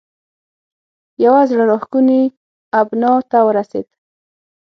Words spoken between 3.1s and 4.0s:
ته ورسېد.